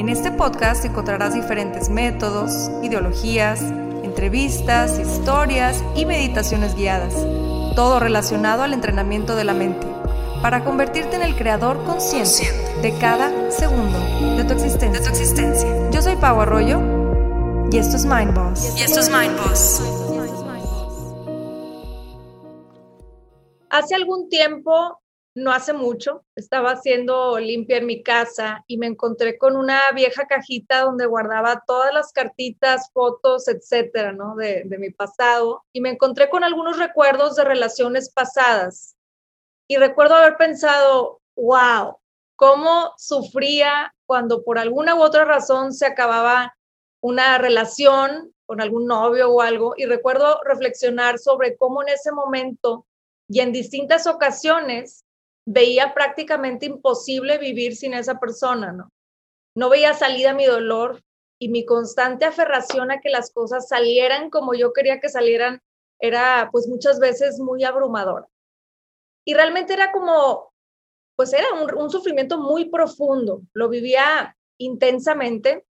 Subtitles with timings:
[0.00, 3.60] En este podcast encontrarás diferentes métodos, ideologías,
[4.02, 7.12] entrevistas, historias y meditaciones guiadas,
[7.76, 9.86] todo relacionado al entrenamiento de la mente,
[10.40, 12.50] para convertirte en el creador consciente
[12.80, 13.98] de cada segundo
[14.38, 15.00] de tu existencia.
[15.00, 15.90] De tu existencia.
[15.90, 16.80] Yo soy Pau Arroyo
[17.70, 18.80] y esto es Mind Boss.
[18.80, 19.82] Y esto es Mind Boss.
[23.68, 24.99] Hace algún tiempo
[25.34, 30.26] no hace mucho, estaba haciendo limpia en mi casa y me encontré con una vieja
[30.26, 34.34] cajita donde guardaba todas las cartitas, fotos, etcétera, ¿no?
[34.34, 35.64] De, de, mi pasado.
[35.72, 38.96] Y me encontré con algunos recuerdos de relaciones pasadas.
[39.68, 41.98] Y recuerdo haber pensado, wow,
[42.34, 46.56] cómo sufría cuando por alguna u otra razón se acababa
[47.00, 49.74] una relación con algún novio o algo.
[49.76, 52.86] Y recuerdo reflexionar sobre cómo en ese momento
[53.28, 55.04] y en distintas ocasiones
[55.46, 58.90] veía prácticamente imposible vivir sin esa persona, ¿no?
[59.56, 61.02] No veía salida a mi dolor
[61.40, 65.60] y mi constante aferración a que las cosas salieran como yo quería que salieran
[65.98, 68.26] era pues muchas veces muy abrumadora.
[69.24, 70.52] Y realmente era como,
[71.16, 75.66] pues era un, sufrimiento muy profundo, lo vivía intensamente.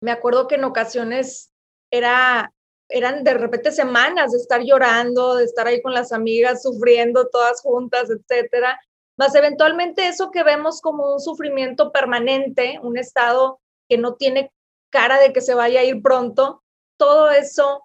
[0.00, 1.52] Me acuerdo que en ocasiones
[1.90, 2.52] era
[2.90, 7.60] eran de repente semanas de estar llorando, de estar ahí con las amigas, sufriendo todas
[7.60, 8.80] juntas, etcétera
[9.18, 14.52] más eventualmente eso que vemos como un sufrimiento permanente, un estado que no tiene
[14.90, 16.62] cara de que se vaya a ir pronto,
[16.96, 17.84] todo eso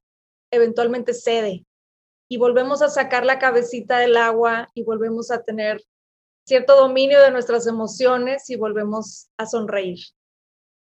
[0.51, 1.65] eventualmente cede
[2.29, 5.83] y volvemos a sacar la cabecita del agua y volvemos a tener
[6.45, 9.99] cierto dominio de nuestras emociones y volvemos a sonreír.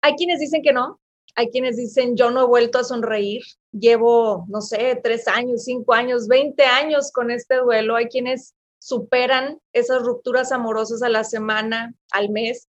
[0.02, 1.00] Hay quienes dicen que no,
[1.36, 5.94] hay quienes dicen yo no he vuelto a sonreír, llevo, no sé, tres años, cinco
[5.94, 11.94] años, veinte años con este duelo, hay quienes superan esas rupturas amorosas a la semana,
[12.12, 12.68] al mes.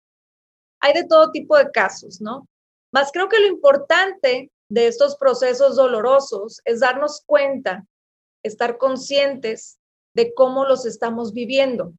[0.79, 2.47] Hay de todo tipo de casos, ¿no?
[2.91, 7.87] Más creo que lo importante de estos procesos dolorosos es darnos cuenta,
[8.43, 9.79] estar conscientes
[10.13, 11.93] de cómo los estamos viviendo.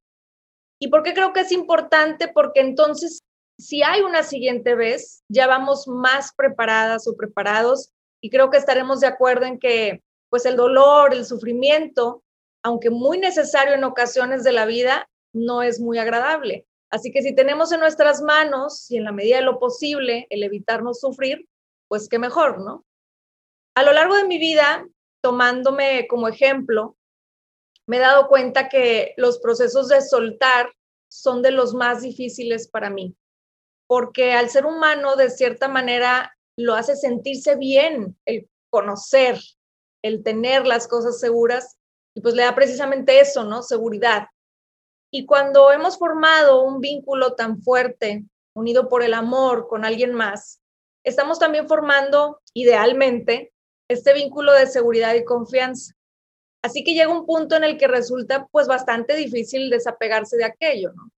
[0.79, 2.29] ¿Y por qué creo que es importante?
[2.29, 3.19] Porque entonces,
[3.59, 9.01] si hay una siguiente vez, ya vamos más preparadas o preparados y creo que estaremos
[9.01, 12.24] de acuerdo en que pues el dolor, el sufrimiento
[12.65, 16.67] aunque muy necesario en ocasiones de la vida, no es muy agradable.
[16.91, 20.43] Así que si tenemos en nuestras manos y en la medida de lo posible el
[20.43, 21.47] evitarnos sufrir,
[21.89, 22.85] pues qué mejor, ¿no?
[23.77, 24.87] A lo largo de mi vida,
[25.23, 26.97] tomándome como ejemplo,
[27.87, 30.73] me he dado cuenta que los procesos de soltar
[31.11, 33.15] son de los más difíciles para mí,
[33.87, 39.39] porque al ser humano, de cierta manera, lo hace sentirse bien el conocer,
[40.03, 41.77] el tener las cosas seguras,
[42.15, 43.63] y pues le da precisamente eso, ¿no?
[43.63, 44.29] Seguridad.
[45.11, 50.61] Y cuando hemos formado un vínculo tan fuerte, unido por el amor con alguien más,
[51.05, 53.53] estamos también formando, idealmente,
[53.89, 55.95] este vínculo de seguridad y confianza.
[56.63, 60.93] Así que llega un punto en el que resulta pues bastante difícil desapegarse de aquello,
[60.95, 61.11] ¿no?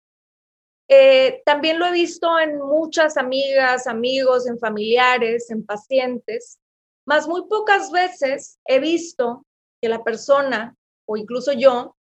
[0.89, 6.59] Eh, también lo he visto en muchas amigas, amigos, en familiares, en pacientes,
[7.07, 9.45] más muy pocas veces he visto
[9.81, 11.97] que la persona o incluso yo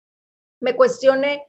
[0.60, 1.48] me cuestione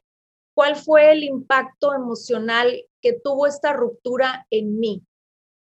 [0.55, 5.03] cuál fue el impacto emocional que tuvo esta ruptura en mí,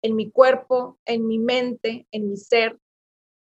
[0.03, 2.77] en mi cuerpo, en mi mente, en mi ser.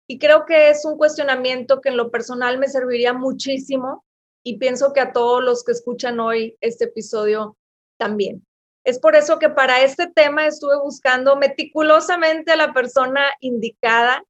[0.07, 4.05] Y creo que es un cuestionamiento que en lo personal me serviría muchísimo
[4.43, 7.59] y pienso que a todos los que escuchan hoy este episodio
[7.99, 8.47] también.
[8.85, 14.25] Es por eso que para este tema estuve buscando meticulosamente a la persona indicada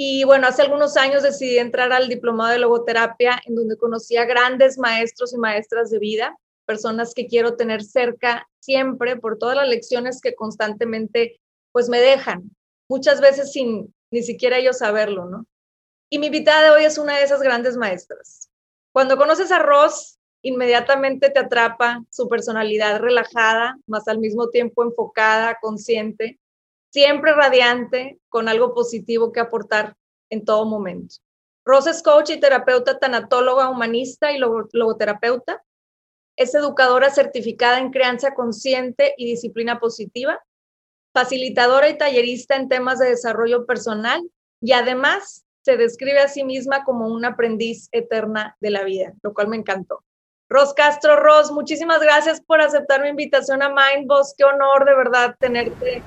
[0.00, 4.26] y bueno, hace algunos años decidí entrar al diplomado de logoterapia, en donde conocí a
[4.26, 9.66] grandes maestros y maestras de vida, personas que quiero tener cerca siempre por todas las
[9.66, 11.40] lecciones que constantemente
[11.72, 12.48] pues me dejan,
[12.88, 15.46] muchas veces sin ni siquiera ellos saberlo, ¿no?
[16.10, 18.48] Y mi invitada de hoy es una de esas grandes maestras.
[18.92, 25.58] Cuando conoces a Ross, inmediatamente te atrapa su personalidad relajada, más al mismo tiempo enfocada,
[25.60, 26.38] consciente,
[26.90, 29.96] siempre radiante, con algo positivo que aportar
[30.30, 31.16] en todo momento.
[31.64, 35.62] Rosa es coach y terapeuta tanatóloga humanista y logoterapeuta.
[36.36, 40.42] Es educadora certificada en crianza consciente y disciplina positiva,
[41.12, 44.22] facilitadora y tallerista en temas de desarrollo personal
[44.60, 49.34] y además se describe a sí misma como un aprendiz eterna de la vida, lo
[49.34, 50.04] cual me encantó.
[50.48, 54.34] Ros Castro, Ros, muchísimas gracias por aceptar mi invitación a Mindboss.
[54.38, 56.02] Qué honor de verdad tenerte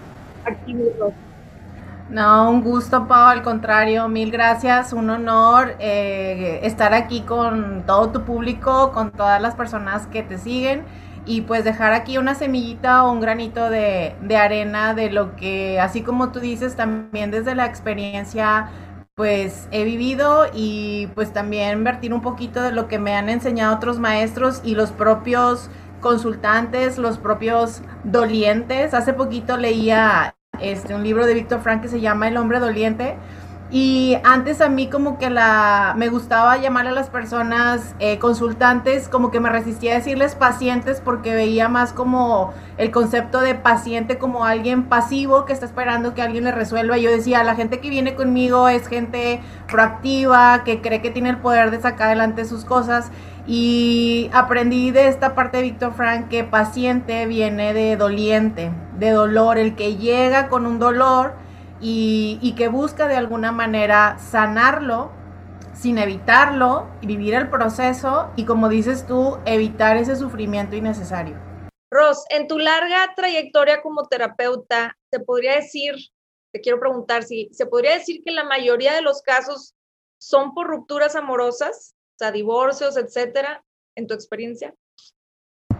[2.07, 8.11] No, un gusto, Pau, al contrario, mil gracias, un honor eh, estar aquí con todo
[8.11, 10.85] tu público, con todas las personas que te siguen
[11.23, 15.79] y pues dejar aquí una semillita o un granito de, de arena de lo que,
[15.79, 18.69] así como tú dices, también desde la experiencia
[19.15, 23.75] pues he vivido y pues también vertir un poquito de lo que me han enseñado
[23.75, 25.69] otros maestros y los propios
[26.01, 28.93] consultantes, los propios dolientes.
[28.93, 33.15] Hace poquito leía este un libro de Víctor Frank que se llama El hombre doliente
[33.73, 39.07] y antes a mí como que la me gustaba llamar a las personas eh, consultantes,
[39.07, 44.17] como que me resistía a decirles pacientes porque veía más como el concepto de paciente
[44.17, 46.97] como alguien pasivo que está esperando que alguien le resuelva.
[46.97, 49.39] Yo decía, la gente que viene conmigo es gente
[49.71, 53.09] proactiva, que cree que tiene el poder de sacar adelante sus cosas.
[53.47, 59.57] Y aprendí de esta parte de Víctor Frank que paciente viene de doliente, de dolor,
[59.57, 61.33] el que llega con un dolor
[61.81, 65.11] y, que busca de alguna manera sanarlo
[65.73, 71.35] sin evitarlo, vivir el proceso y como dices tú, evitar ese sufrimiento innecesario.
[71.89, 75.95] Ros, en tu larga trayectoria como terapeuta, ¿te podría decir,
[76.53, 79.73] te quiero preguntar si se podría decir que la mayoría de los casos
[80.19, 83.63] son por rupturas amorosas, sea, divorcios, etcétera,
[83.95, 84.73] en tu experiencia?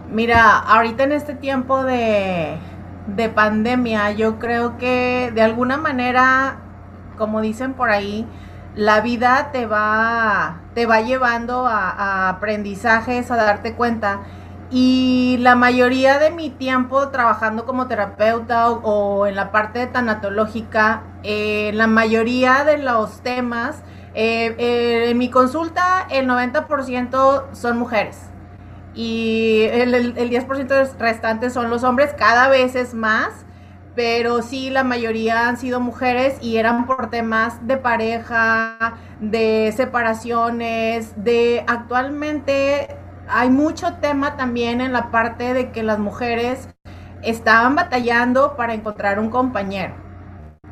[0.10, 2.58] Mira, ahorita en este tiempo de,
[3.08, 6.60] de pandemia, yo creo que de alguna manera,
[7.18, 8.28] como dicen por ahí,
[8.76, 14.22] la vida te va, te va llevando a, aprendizajes, a darte cuenta.
[14.70, 21.72] Y la mayoría de mi tiempo trabajando como terapeuta o, en la parte tanatológica, eh,
[21.74, 23.84] la mayoría de los temas,
[24.14, 28.18] eh, eh, en mi consulta el 90% son mujeres
[28.94, 33.46] y el, el, 10% restante son los hombres, cada vez es más,
[33.96, 41.14] pero sí, la mayoría han sido mujeres y eran por temas de pareja, de separaciones,
[41.24, 42.98] de actualmente
[43.30, 46.68] hay mucho tema también en la parte de que las mujeres
[47.24, 49.94] estaban batallando para encontrar un compañero.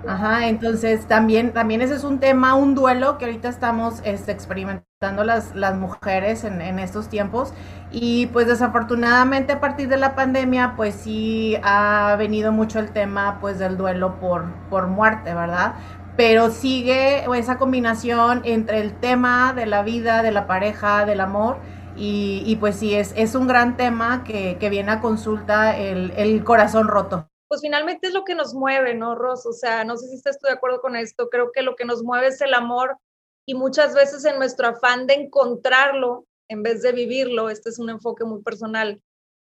[0.07, 5.25] Ajá, entonces también, también ese es un tema, un duelo que ahorita estamos este, experimentando
[5.25, 7.53] las, las mujeres en, estos tiempos.
[7.91, 13.39] Y pues desafortunadamente a partir de la pandemia, pues sí ha venido mucho el tema
[13.41, 15.73] pues del duelo por, por muerte, ¿verdad?
[16.15, 21.57] Pero sigue esa combinación entre el tema de la vida, de la pareja, del amor.
[21.97, 26.13] Y, y pues sí, es, es un gran tema que, que viene a consulta el,
[26.15, 29.45] el corazón roto pues finalmente es lo que nos mueve, ¿no, Ros?
[29.47, 32.03] O sea, no sé si estás de acuerdo con esto, creo que lo que nos
[32.03, 32.97] mueve es el amor
[33.45, 37.89] y muchas veces en nuestro afán de encontrarlo en vez de vivirlo, este es un
[37.89, 39.01] enfoque muy personal,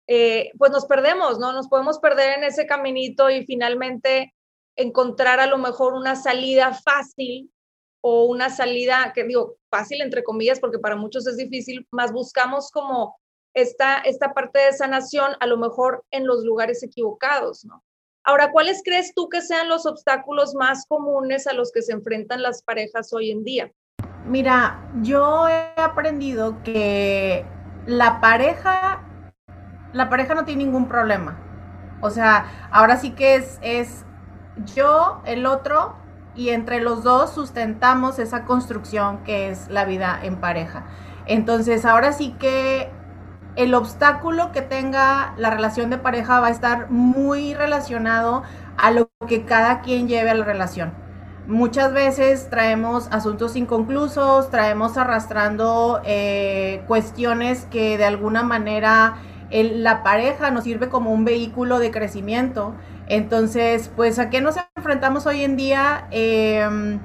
[0.07, 1.51] eh, pues nos perdemos, ¿no?
[1.51, 4.33] Nos podemos perder en ese caminito y finalmente
[4.75, 7.51] encontrar a lo mejor una salida fácil
[8.01, 12.69] o una salida, que digo, fácil entre comillas, porque para muchos es difícil, más buscamos
[12.69, 13.17] como
[13.55, 17.83] esta, esta parte de sanación a lo mejor en los lugares equivocados, ¿no?
[18.27, 22.41] Ahora, ¿cuáles crees tú que sean los obstáculos más comunes a los que se enfrentan
[22.41, 23.71] las parejas hoy en día?
[24.25, 27.45] Mira, yo he aprendido que
[27.85, 29.03] la pareja,
[29.93, 31.37] la pareja no tiene ningún problema.
[32.01, 34.03] O sea, ahora sí que es, es
[34.75, 35.95] yo, el otro,
[36.33, 40.87] y entre los dos sustentamos esa construcción que es la vida en pareja.
[41.27, 42.91] Entonces, ahora sí que
[43.55, 48.43] el obstáculo que tenga la relación de pareja va a estar muy relacionado
[48.77, 50.93] a lo que cada quien lleve a la relación.
[51.47, 59.17] Muchas veces traemos asuntos inconclusos, traemos arrastrando eh, cuestiones que de alguna manera
[59.51, 62.73] la pareja nos sirve como un vehículo de crecimiento.
[63.07, 66.07] Entonces, pues, ¿a qué nos enfrentamos hoy en día?
[66.09, 66.99] Em,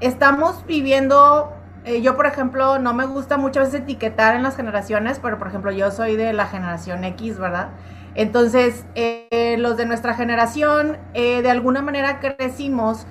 [0.00, 1.52] estamos viviendo
[1.84, 5.48] eh, yo, por ejemplo, no me gusta muchas veces etiquetar en las generaciones, pero por
[5.48, 7.70] ejemplo, yo soy de la generación X, ¿verdad?
[8.14, 13.06] Entonces, eh, los de nuestra generación, eh, de alguna manera crecimos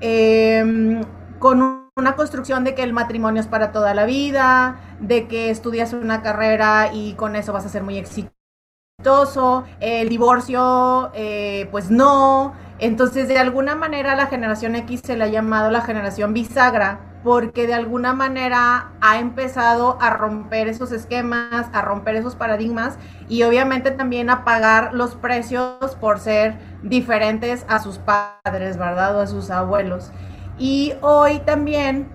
[0.00, 1.04] em,
[1.38, 5.92] con una construcción de que el matrimonio es para toda la vida, de que estudias
[5.92, 11.12] una carrera y con eso vas a ser muy exitoso, el divorcio,
[11.70, 12.54] pues no.
[12.78, 17.66] Entonces, de alguna manera, la generación X se le ha llamado la generación bisagra porque
[17.66, 22.98] de alguna manera ha empezado a romper esos esquemas, a romper esos paradigmas
[23.28, 29.16] y obviamente también a pagar los precios por ser diferentes a sus padres, ¿verdad?
[29.16, 30.12] O a sus abuelos.
[30.58, 32.08] Y hoy también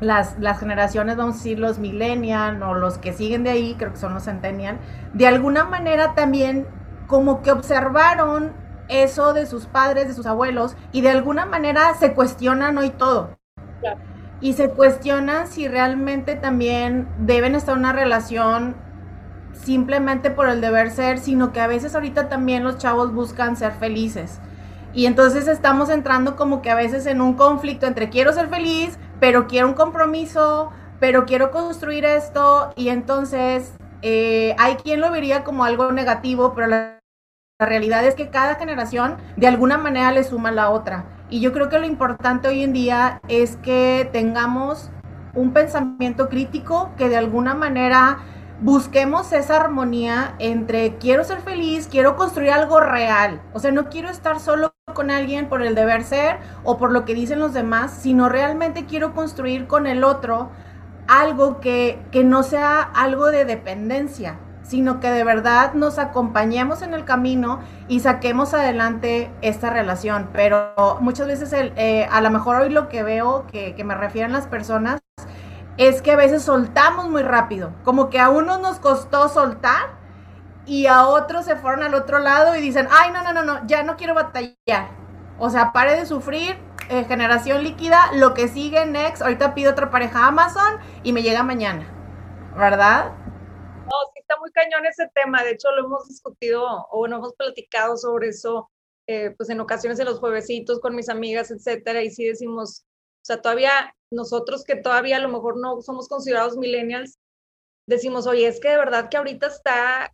[0.00, 3.92] las, las generaciones, vamos a decir, los millennial o los que siguen de ahí, creo
[3.92, 4.78] que son los centennial,
[5.12, 6.66] de alguna manera también
[7.06, 8.52] como que observaron
[8.88, 13.36] eso de sus padres, de sus abuelos, y de alguna manera se cuestionan hoy todo.
[14.40, 18.76] Y se cuestionan si realmente también deben estar en una relación
[19.54, 23.72] simplemente por el deber ser, sino que a veces ahorita también los chavos buscan ser
[23.72, 24.40] felices.
[24.92, 28.98] Y entonces estamos entrando como que a veces en un conflicto entre quiero ser feliz,
[29.20, 35.44] pero quiero un compromiso, pero quiero construir esto, y entonces eh, hay quien lo vería
[35.44, 37.00] como algo negativo, pero la,
[37.58, 41.04] la realidad es que cada generación de alguna manera le suma a la otra.
[41.28, 44.90] Y yo creo que lo importante hoy en día es que tengamos
[45.34, 48.18] un pensamiento crítico, que de alguna manera
[48.60, 53.42] busquemos esa armonía entre quiero ser feliz, quiero construir algo real.
[53.52, 57.04] O sea, no quiero estar solo con alguien por el deber ser o por lo
[57.04, 60.50] que dicen los demás, sino realmente quiero construir con el otro
[61.08, 66.92] algo que, que no sea algo de dependencia, sino que de verdad nos acompañemos en
[66.92, 70.28] el camino y saquemos adelante esta relación.
[70.32, 74.48] Pero muchas veces, eh, a lo mejor hoy lo que veo que, me refieren las
[74.48, 75.00] personas
[75.76, 79.94] es que a veces soltamos muy rápido, como que a unos nos costó soltar
[80.64, 83.66] y a otros se fueron al otro lado y dicen, ay, no, no, no, no,
[83.66, 84.88] ya no quiero batallar.
[85.38, 86.58] O sea, pare de sufrir,
[86.88, 91.42] eh, generación líquida, lo que sigue, next, ahorita pido otra pareja Amazon y me llega
[91.42, 91.86] mañana,
[92.56, 93.12] ¿verdad?
[94.28, 98.30] Está muy cañón ese tema, de hecho lo hemos discutido o no hemos platicado sobre
[98.30, 98.68] eso,
[99.06, 103.24] eh, pues en ocasiones en los juevesitos con mis amigas, etcétera, y sí decimos, o
[103.24, 107.20] sea, todavía nosotros que todavía a lo mejor no somos considerados millennials,
[107.86, 110.12] decimos, oye, es que de verdad que ahorita está,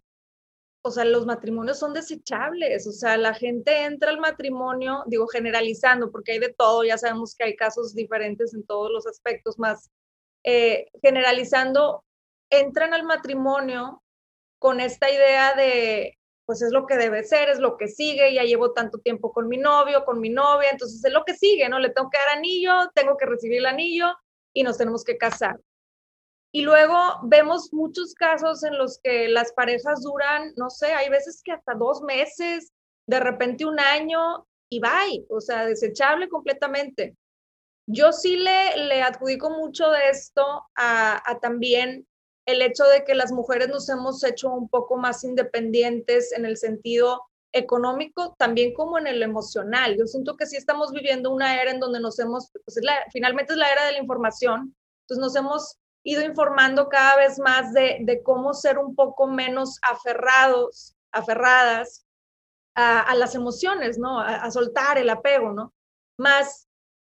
[0.85, 6.13] o sea, los matrimonios son desechables, o sea, la gente entra al matrimonio, digo, generalizando,
[6.13, 9.91] porque hay de todo, ya sabemos que hay casos diferentes en todos los aspectos, más
[10.45, 12.05] eh, generalizando,
[12.51, 14.02] entran al matrimonio
[14.63, 16.17] con esta idea de,
[16.47, 19.49] pues es lo que debe ser, es lo que sigue, ya llevo tanto tiempo con
[19.49, 21.81] mi novio, con mi novia, entonces es lo que sigue, ¿no?
[21.81, 24.07] Le tengo que dar anillo, tengo que recibir el anillo
[24.55, 25.59] y nos tenemos que casar.
[26.53, 31.43] Y luego vemos muchos casos en los que las parejas duran, no sé, hay veces
[31.45, 32.73] que hasta dos meses,
[33.09, 37.17] de repente un año y bye, o sea, desechable completamente.
[37.89, 40.45] Yo sí le, le adjudico mucho de esto
[40.77, 42.07] a, a también
[42.47, 46.57] el hecho de que las mujeres nos hemos hecho un poco más independientes en el
[46.57, 47.23] sentido
[47.53, 49.97] económico, también como en el emocional.
[49.99, 52.81] Yo siento que sí estamos viviendo una era en donde nos hemos, pues
[53.13, 57.73] finalmente es la era de la información, entonces nos hemos ido informando cada vez más
[57.73, 62.07] de, cómo ser un poco menos aferrados, aferradas
[62.75, 64.19] a, las emociones, ¿no?
[64.19, 65.73] A, soltar el apego, ¿no?
[66.19, 66.69] Más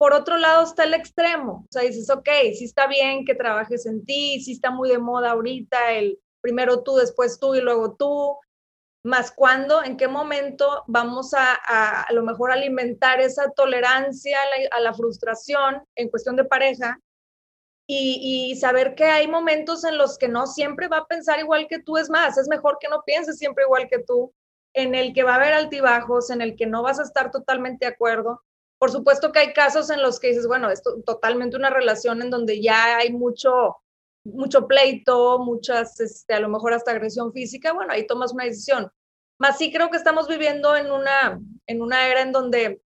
[0.05, 3.87] por otro lado está el extremo, o sea, dices, ok, sí está bien que trabajes
[3.87, 7.97] en ti, sí está muy de moda ahorita el primero tú, después tú y luego
[7.97, 8.37] tú,
[9.03, 14.77] más cuándo, en qué momento vamos a, a, lo mejor alimentar esa tolerancia a la,
[14.77, 17.01] a la frustración en cuestión de pareja
[17.87, 21.67] y, y, saber que hay momentos en los que no siempre va a pensar igual
[21.67, 24.35] que tú, es más, es mejor que no pienses siempre igual que tú,
[24.75, 27.87] en el que va a haber altibajos, en el que no vas a estar totalmente
[27.87, 28.43] de acuerdo,
[28.85, 32.29] por supuesto que hay casos en los que dices, bueno, es totalmente una relación en
[32.29, 33.79] donde ya hay mucho,
[34.25, 38.93] mucho pleito, muchas, este, a lo mejor hasta agresión física, bueno, ahí tomas una decisión.
[39.39, 42.83] Más sí creo que estamos viviendo en una, en una era en donde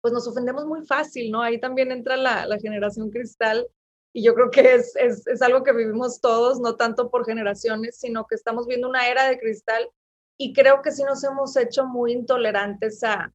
[0.00, 1.42] pues nos ofendemos muy fácil, ¿no?
[1.42, 3.68] Ahí también entra la, generación cristal
[4.14, 7.98] y yo creo que es, es, es algo que vivimos todos, no tanto por generaciones,
[7.98, 9.90] sino que estamos viendo una era de cristal
[10.38, 13.30] y creo que sí nos hemos hecho muy intolerantes a,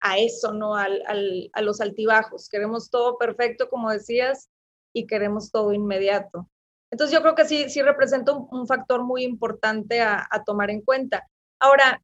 [0.00, 0.76] a eso, ¿no?
[0.76, 2.48] Al, al, a los altibajos.
[2.48, 4.48] Queremos todo perfecto, como decías,
[4.92, 6.48] y queremos todo inmediato.
[6.90, 10.80] Entonces yo creo que sí, sí representa un, factor muy importante a, a, tomar en
[10.80, 11.26] cuenta.
[11.60, 12.02] Ahora,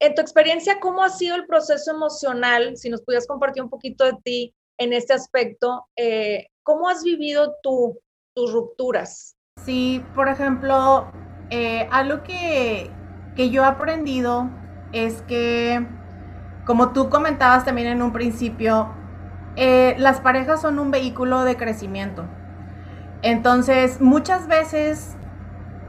[0.00, 2.76] en tu experiencia, ¿cómo ha sido el proceso emocional?
[2.76, 7.54] Si nos pudieras compartir un poquito de ti en este aspecto, eh, ¿cómo has vivido
[7.62, 8.00] tú
[8.34, 9.36] tus rupturas?
[9.64, 11.10] Sí, por ejemplo,
[11.50, 12.90] eh, algo que,
[13.36, 14.50] que yo he aprendido
[14.92, 15.86] es que
[16.64, 18.88] como tú comentabas también en un principio,
[19.56, 22.24] eh, las parejas son un vehículo de crecimiento.
[23.22, 25.16] Entonces, muchas veces,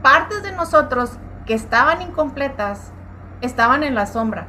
[0.02, 2.92] partes de nosotros que estaban incompletas
[3.40, 4.48] estaban en la sombra.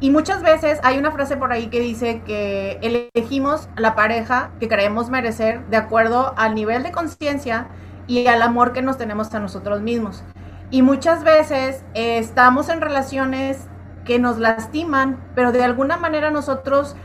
[0.00, 2.78] Y muchas veces hay una frase por ahí que dice que
[3.14, 7.68] elegimos la pareja que creemos merecer de acuerdo al nivel de conciencia
[8.08, 10.24] y al amor que nos tenemos a nosotros mismos.
[10.70, 13.68] Y muchas veces eh, estamos en relaciones
[14.04, 16.96] que nos lastiman, pero de alguna manera nosotros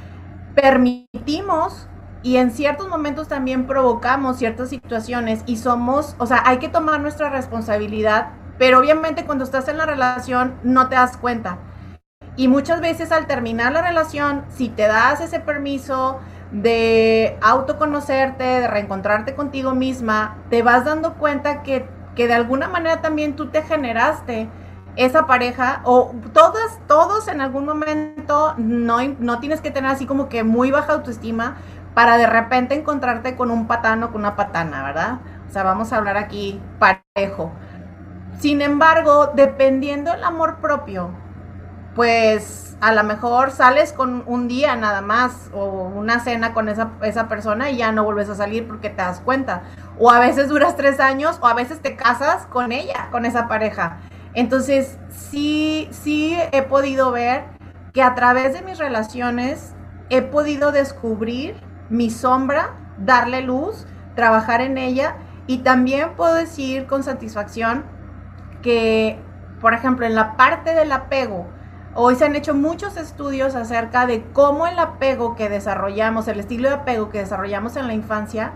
[0.56, 1.88] permitimos
[2.24, 7.00] y en ciertos momentos también provocamos ciertas situaciones y somos, o sea, hay que tomar
[7.00, 11.60] nuestra responsabilidad, pero obviamente cuando estás en la relación no te das cuenta.
[12.36, 16.20] Y muchas veces al terminar la relación, si te das ese permiso
[16.52, 23.02] de autoconocerte, de reencontrarte contigo misma, te vas dando cuenta que, que de alguna manera
[23.02, 24.50] también tú te generaste
[24.98, 30.28] esa pareja o todas, todos en algún momento no, no tienes que tener así como
[30.28, 31.58] que muy baja autoestima
[31.94, 35.20] para de repente encontrarte con un patano, con una patana, ¿verdad?
[35.48, 37.52] O sea, vamos a hablar aquí parejo.
[38.40, 41.10] Sin embargo, dependiendo del amor propio,
[41.96, 46.92] pues a lo mejor sales con un día nada más o una cena con esa,
[47.02, 49.64] esa persona y ya no vuelves a salir porque te das cuenta.
[49.98, 53.48] O a veces duras tres años o a veces te casas con ella, con esa
[53.48, 53.98] pareja.
[54.34, 57.46] Entonces, sí, sí he podido ver
[57.94, 59.74] que a través de mis relaciones
[60.10, 61.56] he podido descubrir
[61.90, 65.16] mi sombra, darle luz, trabajar en ella.
[65.48, 67.86] Y también puedo decir con satisfacción
[68.62, 69.20] que,
[69.62, 71.48] por ejemplo, en la parte del apego,
[71.94, 76.70] hoy se han hecho muchos estudios acerca de cómo el apego que desarrollamos, el estilo
[76.70, 78.54] de apego que desarrollamos en la infancia,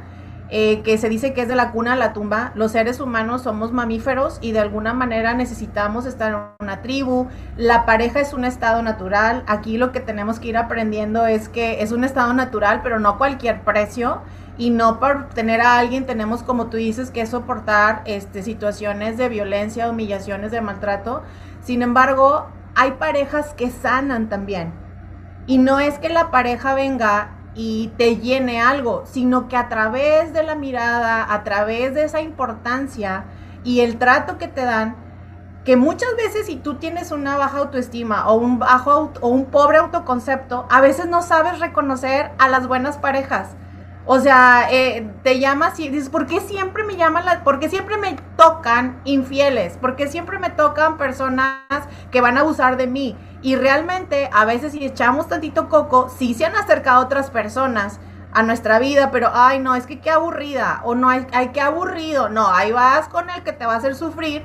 [0.53, 2.51] eh, que se dice que es de la cuna a la tumba.
[2.55, 7.29] Los seres humanos somos mamíferos y de alguna manera necesitamos estar en una tribu.
[7.55, 9.43] La pareja es un estado natural.
[9.47, 13.09] Aquí lo que tenemos que ir aprendiendo es que es un estado natural, pero no
[13.09, 14.21] a cualquier precio.
[14.57, 19.29] Y no por tener a alguien tenemos, como tú dices, que soportar este, situaciones de
[19.29, 21.23] violencia, humillaciones, de maltrato.
[21.61, 24.73] Sin embargo, hay parejas que sanan también.
[25.47, 30.33] Y no es que la pareja venga y te llene algo, sino que a través
[30.33, 33.25] de la mirada, a través de esa importancia
[33.63, 34.95] y el trato que te dan,
[35.65, 39.77] que muchas veces si tú tienes una baja autoestima o un bajo o un pobre
[39.77, 43.55] autoconcepto, a veces no sabes reconocer a las buenas parejas.
[44.05, 47.69] O sea, eh, te llamas y dices, ¿por qué siempre me llaman las, por qué
[47.69, 49.77] siempre me tocan infieles?
[49.77, 51.59] ¿Por qué siempre me tocan personas
[52.09, 53.15] que van a abusar de mí?
[53.43, 57.99] Y realmente, a veces si echamos tantito coco, sí se han acercado otras personas
[58.33, 61.61] a nuestra vida, pero ay no, es que qué aburrida, o no, hay, hay que
[61.61, 64.43] aburrido, no, ahí vas con el que te va a hacer sufrir.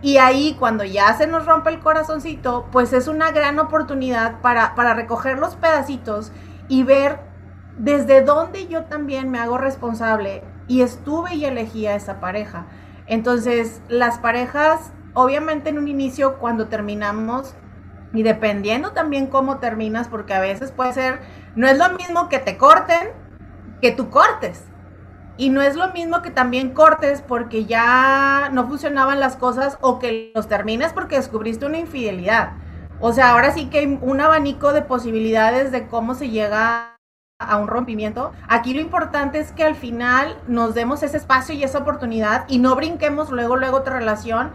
[0.00, 4.76] Y ahí cuando ya se nos rompe el corazoncito, pues es una gran oportunidad para,
[4.76, 6.30] para recoger los pedacitos
[6.68, 7.27] y ver
[7.78, 12.66] desde donde yo también me hago responsable y estuve y elegí a esa pareja.
[13.06, 17.54] Entonces, las parejas, obviamente en un inicio, cuando terminamos,
[18.12, 21.20] y dependiendo también cómo terminas, porque a veces puede ser,
[21.54, 23.10] no es lo mismo que te corten
[23.80, 24.64] que tú cortes.
[25.36, 30.00] Y no es lo mismo que también cortes porque ya no funcionaban las cosas o
[30.00, 32.54] que los termines porque descubriste una infidelidad.
[32.98, 36.97] O sea, ahora sí que hay un abanico de posibilidades de cómo se llega
[37.40, 38.32] a un rompimiento.
[38.48, 42.58] Aquí lo importante es que al final nos demos ese espacio y esa oportunidad y
[42.58, 44.50] no brinquemos luego, luego otra relación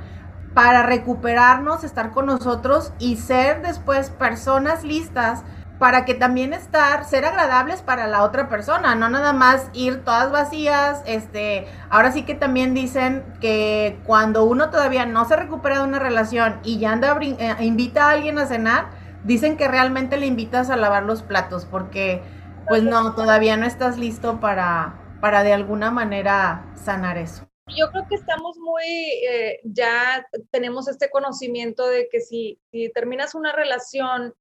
[0.53, 5.43] para recuperarnos, estar con nosotros y ser después personas listas
[5.79, 10.29] para que también estar, ser agradables para la otra persona, no nada más ir todas
[10.33, 15.85] vacías, este, ahora sí que también dicen que cuando uno todavía no se recupera de
[15.85, 18.87] una relación y ya anda, eh, invita a alguien a cenar,
[19.23, 22.21] dicen que realmente le invitas a lavar los platos, porque
[22.67, 27.47] pues no, todavía no estás listo para, para de alguna manera sanar eso.
[27.67, 32.59] Yo creo que estamos muy, eh, ya tenemos este conocimiento de que si,
[32.93, 34.33] terminas una relación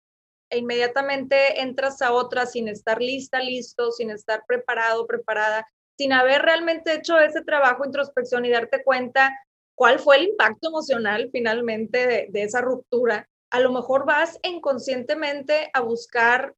[0.50, 6.42] e inmediatamente entras a otra sin estar lista, listo, sin estar preparado, preparada, sin haber
[6.42, 9.30] realmente hecho ese trabajo introspección y darte cuenta
[9.74, 15.70] cuál fue el impacto emocional finalmente de, de esa ruptura, a lo mejor vas inconscientemente
[15.72, 16.54] a buscar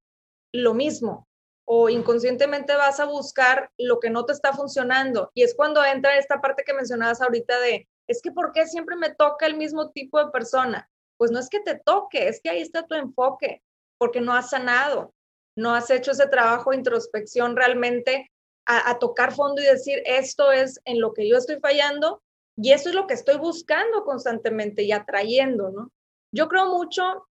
[0.53, 1.29] lo mismo,
[1.65, 5.31] o inconscientemente vas a buscar lo que no te está funcionando.
[5.35, 8.97] Y es cuando entra esta parte que mencionabas ahorita de, es que ¿por qué siempre
[8.97, 10.91] me toca el mismo tipo de persona?
[11.17, 13.63] Pues no es que te toque, es que ahí está tu enfoque,
[13.99, 15.15] porque no has sanado,
[15.57, 18.31] no has hecho ese trabajo de introspección realmente
[18.67, 22.23] a, tocar fondo y decir, esto es en lo que yo estoy fallando
[22.57, 25.93] y esto es lo que estoy buscando constantemente y atrayendo, ¿no?
[26.33, 27.29] Yo creo mucho,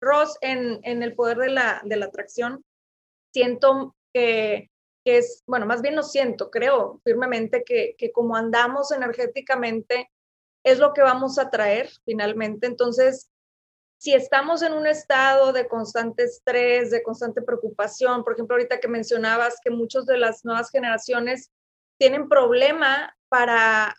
[0.00, 2.64] Ross, en, en el poder de la, de la atracción
[3.34, 4.70] siento que,
[5.04, 10.10] es, bueno, más bien no siento, creo firmemente que, que como andamos energéticamente
[10.64, 12.66] es lo que vamos a traer finalmente.
[12.66, 13.28] Entonces,
[13.98, 18.88] si estamos en un estado de constante estrés, de constante preocupación, por ejemplo, ahorita que
[18.88, 21.50] mencionabas que muchos de las nuevas generaciones
[21.98, 23.94] tienen problema para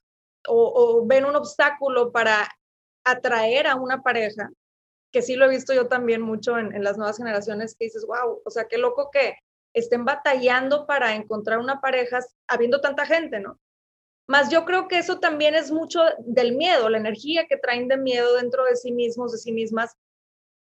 [0.48, 2.48] o, ven un obstáculo para
[3.04, 4.50] atraer a una pareja,
[5.16, 8.42] que sí lo he visto yo también mucho en, las nuevas generaciones, que dices, wow,
[8.44, 9.38] o sea, qué loco que
[9.74, 13.58] estén batallando para encontrar una pareja habiendo tanta gente, ¿no?
[14.28, 17.96] Más yo creo que eso también es mucho del miedo, la energía que traen de
[17.96, 19.96] miedo dentro de sí mismos, de sí mismas,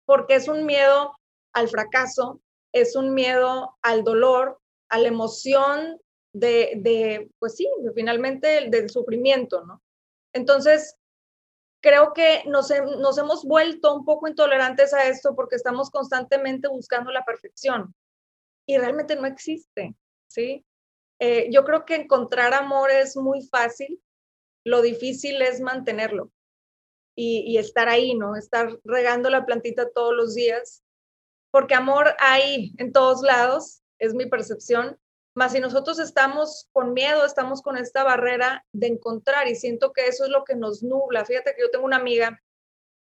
[0.05, 1.11] porque es un miedo
[1.51, 2.39] al fracaso,
[2.71, 5.99] es un miedo al dolor, a la emoción
[6.31, 9.81] de, de pues sí, finalmente del sufrimiento, ¿no?
[10.31, 10.95] Entonces,
[11.81, 17.11] creo que nos, nos hemos vuelto un poco intolerantes a esto porque estamos constantemente buscando
[17.11, 17.93] la perfección
[18.65, 19.95] y realmente no existe,
[20.27, 20.65] ¿sí?
[21.19, 24.01] Eh, yo creo que encontrar amor es muy fácil,
[24.63, 26.31] lo difícil es mantenerlo
[27.15, 28.35] y, y, estar ahí, ¿no?
[28.35, 30.83] Estar regando la plantita todos los días,
[31.51, 34.99] porque amor hay en todos lados, es mi percepción,
[35.37, 40.07] más si nosotros estamos con miedo, estamos con esta barrera de encontrar y siento que
[40.07, 41.25] eso es lo que nos nubla.
[41.25, 42.41] Fíjate que yo tengo una amiga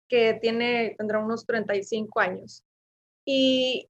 [0.08, 2.64] que tiene, tendrá unos 35 años
[3.24, 3.88] y,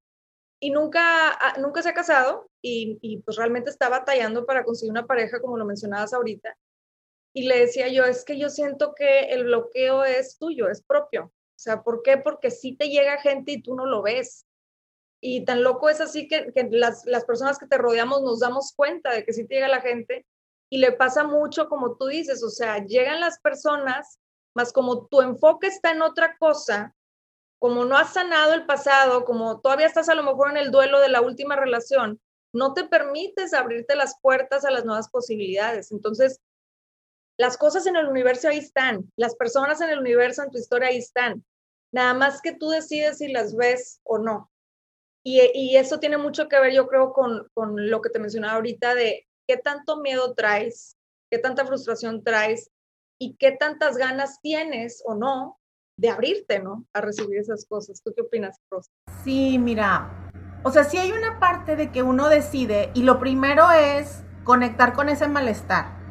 [0.61, 5.07] y nunca, nunca se ha casado y, y pues realmente está batallando para conseguir una
[5.07, 6.55] pareja, como lo mencionabas ahorita.
[7.33, 11.25] Y le decía yo, es que yo siento que el bloqueo es tuyo, es propio.
[11.25, 12.19] O sea, ¿por qué?
[12.19, 14.45] Porque sí te llega gente y tú no lo ves.
[15.27, 19.11] Y tan loco es así que, las, las, personas que te rodeamos nos damos cuenta
[19.11, 20.27] de que sí te llega la gente
[20.69, 24.19] y le pasa mucho como tú dices, o sea, llegan las personas,
[24.55, 26.95] más como tu enfoque está en otra cosa,
[27.59, 31.01] como no has sanado el pasado, como todavía estás a lo mejor en el duelo
[31.01, 32.21] de la última relación,
[32.53, 35.91] no te permites abrirte las puertas a las nuevas posibilidades.
[35.91, 36.43] Entonces,
[37.39, 40.89] las cosas en el universo ahí están, las personas en el universo, en tu historia
[40.89, 41.47] ahí están.
[41.93, 44.51] Nada más que tú decides si las ves o no.
[45.27, 48.95] Y, eso tiene mucho que ver, yo creo, con, con lo que te mencionaba ahorita
[48.95, 50.97] de qué tanto miedo traes,
[51.31, 52.71] qué tanta frustración traes
[53.19, 55.59] y qué tantas ganas tienes o no
[55.97, 56.85] de abrirte, ¿no?
[56.93, 58.03] A recibir esas cosas.
[58.03, 58.91] ¿Tú qué opinas, Rosa?
[59.25, 60.11] Sí, mira,
[60.63, 64.93] o sea, sí hay una parte de que uno decide y lo primero es conectar
[64.93, 66.04] con ese malestar.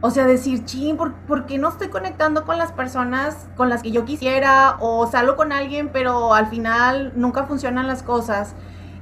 [0.00, 3.82] O sea, decir, ching, ¿por, ¿por, qué no estoy conectando con las personas con las
[3.82, 4.76] que yo quisiera?
[4.80, 8.54] O salgo con alguien, pero al final nunca funcionan las cosas.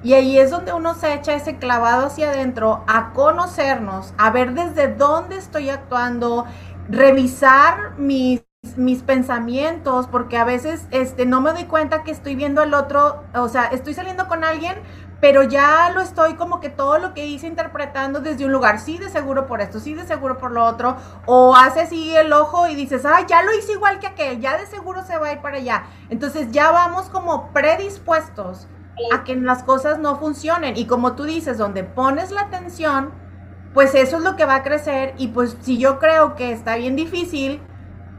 [0.02, 4.52] Y ahí es donde uno se echa ese clavado hacia adentro a conocernos, a ver
[4.52, 6.44] desde dónde estoy actuando,
[6.88, 8.42] revisar mis
[8.76, 13.22] mis pensamientos, porque a veces este, no me doy cuenta que estoy viendo al otro,
[13.34, 14.74] o sea, estoy saliendo con alguien,
[15.24, 18.98] pero ya lo estoy como que todo lo que hice interpretando desde un lugar, sí
[18.98, 22.68] de seguro por esto, sí de seguro por lo otro, o hace así el ojo
[22.68, 25.32] y dices, ah, ya lo hice igual que aquel, ya de seguro se va a
[25.32, 25.84] ir para allá.
[26.10, 28.68] Entonces ya vamos como predispuestos
[29.14, 33.10] a que las cosas no funcionen y como tú dices, donde pones la atención,
[33.72, 36.76] pues eso es lo que va a crecer y pues si yo creo que está
[36.76, 37.62] bien difícil,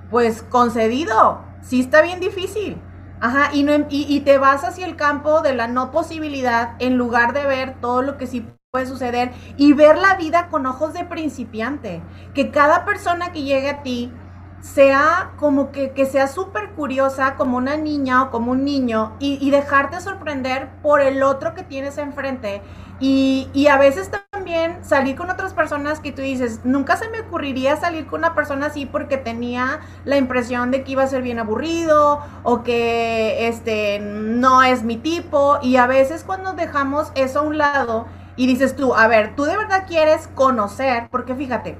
[0.09, 2.81] pues concedido, sí está bien difícil.
[3.21, 6.97] Ajá, y, no, y, y, te vas hacia el campo de la no posibilidad en
[6.97, 10.93] lugar de ver todo lo que sí puede suceder y ver la vida con ojos
[10.93, 12.01] de principiante.
[12.33, 14.11] Que cada persona que llegue a ti
[14.59, 19.37] sea como que, que sea súper curiosa como una niña o como un niño y,
[19.39, 22.61] y, dejarte sorprender por el otro que tienes enfrente.
[22.99, 27.19] Y, y a veces también salir con otras personas que tú dices, nunca se me
[27.21, 31.21] ocurriría salir con una persona así porque tenía la impresión de que iba a ser
[31.21, 35.59] bien aburrido o que este no es mi tipo.
[35.61, 39.43] Y a veces cuando dejamos eso a un lado y dices tú, a ver, tú
[39.43, 41.77] de verdad quieres conocer, porque fíjate,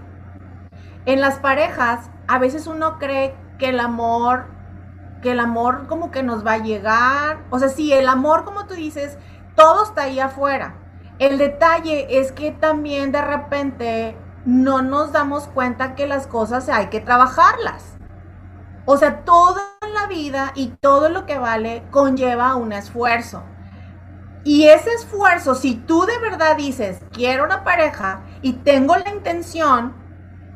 [1.06, 4.48] en las parejas a veces uno cree que el amor,
[5.22, 7.40] que el amor como que nos va a llegar.
[7.50, 9.18] O sea, sí, el amor, como tú dices,
[9.56, 10.76] todo está ahí afuera.
[11.18, 16.88] El detalle es que también de repente no nos damos cuenta que las cosas hay
[16.88, 17.96] que trabajarlas.
[18.86, 23.44] O sea, toda la vida y todo lo que vale conlleva un esfuerzo.
[24.44, 30.06] Y ese esfuerzo, si tú de verdad dices, quiero una pareja y tengo la intención,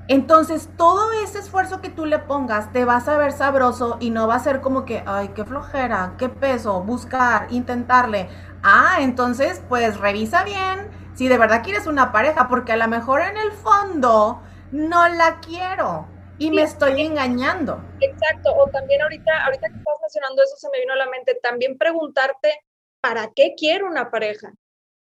[0.09, 4.27] entonces, todo ese esfuerzo que tú le pongas te vas a ver sabroso y no
[4.27, 8.27] va a ser como que, ay, qué flojera, qué peso, buscar, intentarle.
[8.63, 13.21] Ah, entonces, pues revisa bien si de verdad quieres una pareja, porque a lo mejor
[13.21, 14.41] en el fondo
[14.71, 17.83] no la quiero y me estoy engañando.
[17.99, 21.37] Exacto, o también ahorita, ahorita que estás mencionando eso se me vino a la mente,
[21.41, 22.61] también preguntarte,
[23.01, 24.53] ¿para qué quiero una pareja?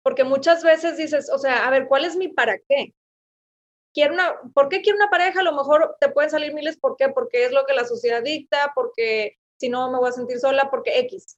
[0.03, 2.95] Porque muchas veces dices, o sea, a ver, ¿cuál es mi para qué?
[3.99, 5.41] quiero una, ¿por qué quiero una pareja?
[5.41, 7.09] A lo mejor te pueden salir miles, ¿por qué?
[7.09, 10.69] Porque es lo que la sociedad dicta, porque si no me voy a sentir sola,
[10.71, 11.37] porque X.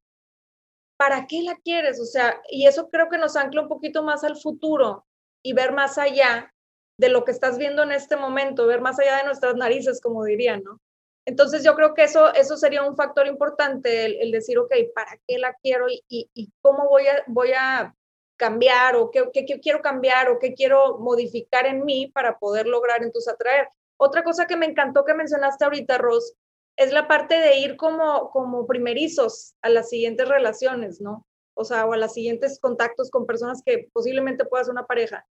[1.00, 1.98] ¿Para qué la quieres?
[1.98, 5.06] O sea, y eso creo que nos ancla un poquito más al futuro
[5.42, 6.52] y ver más allá
[6.98, 10.24] de lo que estás viendo en este momento, ver más allá de nuestras narices, como
[10.24, 10.78] dirían, ¿no?
[11.24, 15.38] Entonces yo creo que eso, eso sería un factor importante, el, decir, ok, ¿para qué
[15.38, 17.94] la quiero y, cómo voy a, voy a
[18.36, 19.30] cambiar o qué,
[19.62, 23.70] quiero cambiar o qué quiero modificar en mí para poder lograr entonces atraer.
[23.96, 26.34] Otra cosa que me encantó que mencionaste ahorita, Ros,
[26.80, 31.26] es la parte de ir como, como primerizos a las siguientes relaciones, ¿no?
[31.52, 35.26] O sea, o a los siguientes contactos con personas que posiblemente puedas ser una pareja.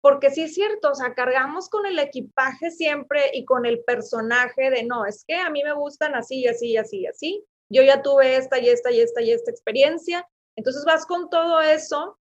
[0.00, 4.70] Porque sí es cierto, o sea, cargamos con el equipaje siempre y con el personaje
[4.70, 7.44] de, no, es que a mí me gustan así, así, así, así.
[7.68, 10.26] Yo ya tuve esta y esta y esta y esta experiencia.
[10.56, 12.18] Entonces vas con todo eso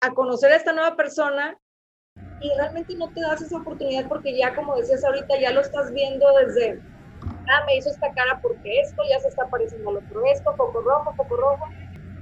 [0.00, 1.60] a conocer a esta nueva persona
[2.40, 5.92] y realmente no te das esa oportunidad porque ya, como decías ahorita, ya lo estás
[5.92, 6.80] viendo desde,
[7.48, 10.80] ah, me hizo esta cara porque esto, ya se está pareciendo al otro esto, poco
[10.80, 11.66] rojo, poco rojo.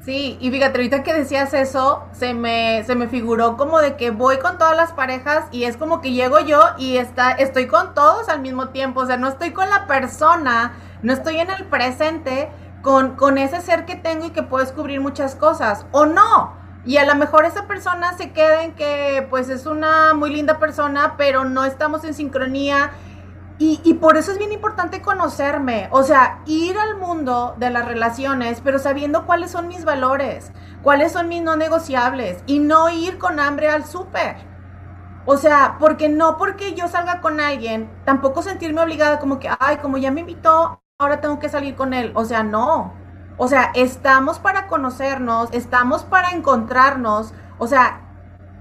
[0.05, 4.11] Sí, y fíjate, ahorita que decías eso, se me, se me figuró como de que
[4.11, 7.95] voy con todas las parejas y es como que llego yo y está, estoy con
[7.95, 11.65] todos al mismo tiempo, o sea, no estoy con la persona, no estoy en el
[11.65, 12.51] presente
[12.83, 16.53] con, con ese ser que tengo y que puedo descubrir muchas cosas, o no,
[16.87, 20.59] y a lo mejor esa persona se queda en que pues es una muy linda
[20.59, 22.91] persona, pero no estamos en sincronía.
[23.57, 28.61] Y, por eso es bien importante conocerme, o sea, ir al mundo de las relaciones,
[28.65, 30.51] pero sabiendo cuáles son mis valores,
[30.83, 34.37] cuáles son mis no negociables y no ir con hambre al súper.
[35.25, 39.77] O sea, porque no porque yo salga con alguien, tampoco sentirme obligada como que, ay,
[39.77, 42.13] como ya me invitó, ahora tengo que salir con él.
[42.17, 42.93] O sea, no.
[43.37, 48.01] O sea, estamos para conocernos, estamos para encontrarnos, o sea,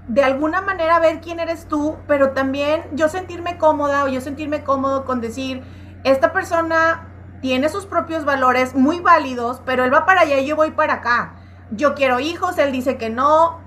[0.08, 4.62] de alguna manera ver quién eres tú, pero también yo sentirme cómoda o yo sentirme
[4.62, 5.62] cómodo con decir,
[6.04, 7.08] esta persona
[7.40, 10.94] tiene sus propios valores muy válidos, pero él va para allá y yo voy para
[10.94, 11.34] acá.
[11.70, 13.60] Yo quiero hijos, él dice que no,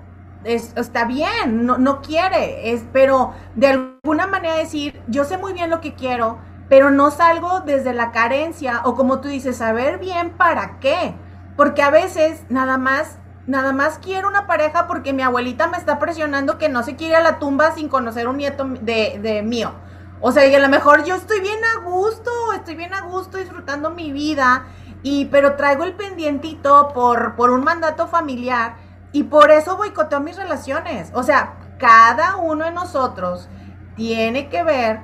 [0.44, 5.70] está bien, no, no quiere, es, pero de alguna manera decir, yo sé muy bien
[5.70, 10.30] lo que quiero, pero no salgo desde la carencia o como tú dices, saber bien
[10.30, 11.14] para qué.
[11.56, 15.98] Porque a veces nada más, nada más quiero una pareja porque mi abuelita me está
[15.98, 19.72] presionando que no se quiere a la tumba sin conocer un nieto de, de mío.
[20.20, 23.38] O sea, y a lo mejor yo estoy bien a gusto, estoy bien a gusto
[23.38, 24.66] disfrutando mi vida,
[25.02, 28.76] y, pero traigo el pendientito por, por un mandato familiar
[29.12, 31.10] y por eso boicoteo mis relaciones.
[31.14, 33.48] O sea, cada uno de nosotros
[33.96, 35.00] tiene que ver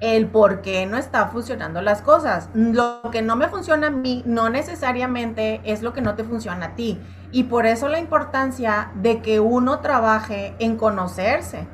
[0.00, 2.48] el por qué no está funcionando las cosas.
[2.54, 6.66] Lo que no me funciona a mí no necesariamente es lo que no te funciona
[6.66, 7.00] a ti.
[7.32, 11.66] Y por eso la importancia de que uno trabaje en conocerse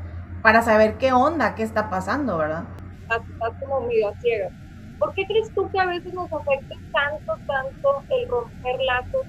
[0.42, 2.64] para saber qué onda, qué está pasando, ¿verdad?
[3.03, 3.23] Estás
[3.61, 4.51] como medio ciega.
[4.99, 9.27] ¿Por qué crees tú que a veces nos afecta tanto, tanto el romper lazos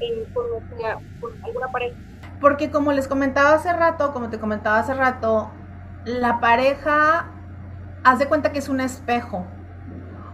[0.00, 0.44] en, con,
[1.20, 1.96] con alguna pareja?
[2.40, 5.50] Porque como les comentaba hace rato, como te comentaba hace rato,
[6.04, 7.26] la pareja
[8.02, 9.46] haz de cuenta que es un espejo.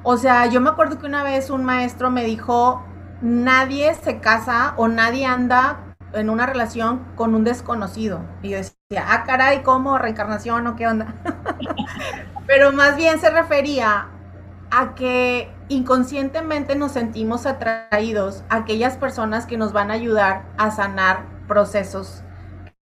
[0.03, 2.85] O sea, yo me acuerdo que una vez un maestro me dijo,
[3.22, 8.20] nadie se casa o nadie anda en una relación con un desconocido.
[8.42, 9.98] Y yo decía, ah, caray, ¿cómo?
[9.98, 11.14] ¿Reencarnación o qué onda?
[12.46, 14.09] Pero más bien se refería
[14.70, 20.70] a que inconscientemente nos sentimos atraídos a aquellas personas que nos van a ayudar a
[20.70, 22.22] sanar procesos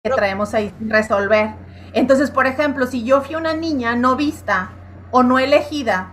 [0.03, 1.55] que traemos ahí resolver.
[1.93, 4.71] Entonces, por ejemplo, si yo fui una niña no vista
[5.11, 6.11] o no elegida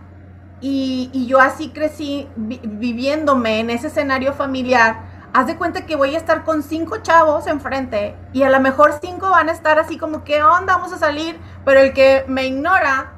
[0.61, 6.19] y, yo así crecí viviéndome en ese escenario familiar, haz de cuenta que voy a
[6.19, 10.25] estar con cinco chavos enfrente y a lo mejor cinco van a estar así como,
[10.25, 10.77] ¿qué onda?
[10.77, 13.13] Vamos a salir, pero el que me ignora,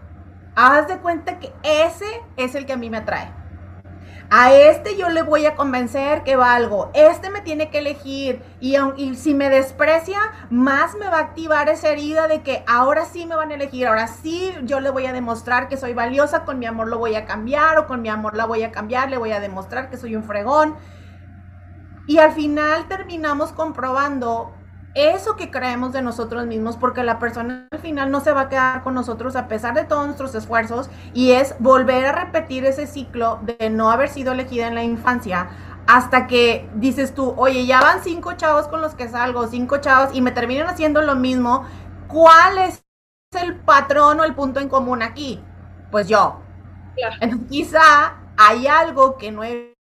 [0.54, 3.41] haz de cuenta que ese es el que a mí me atrae.
[4.34, 6.90] A este yo le voy a convencer que valgo.
[6.94, 8.42] Este me tiene que elegir.
[8.60, 13.26] Y, si me desprecia, más me va a activar esa herida de que ahora sí
[13.26, 13.86] me van a elegir.
[13.86, 16.46] Ahora sí yo le voy a demostrar que soy valiosa.
[16.46, 17.76] Con mi amor lo voy a cambiar.
[17.76, 19.10] O con mi amor la voy a cambiar.
[19.10, 20.76] Le voy a demostrar que soy un fregón.
[22.06, 24.54] Y al final terminamos comprobando
[24.94, 28.48] eso que creemos de nosotros mismos, porque la persona al final no se va a
[28.48, 32.86] quedar con nosotros a pesar de todos nuestros esfuerzos, y es volver a repetir ese
[32.86, 35.48] ciclo de no haber sido elegida en la infancia
[35.86, 40.14] hasta que dices tú, oye, ya van cinco chavos con los que salgo, cinco chavos,
[40.14, 41.66] y me terminan haciendo lo mismo,
[42.06, 42.84] ¿cuál es
[43.32, 45.42] el patrón o el punto en común aquí?
[45.90, 46.40] Pues yo.
[47.20, 49.71] Entonces, quizá hay algo que no he